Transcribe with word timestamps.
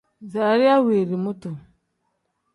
Zaliya 0.31 0.75
wendii 0.85 1.21
mutu. 1.23 1.51